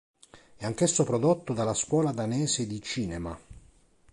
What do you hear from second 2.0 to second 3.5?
danese di Cinema.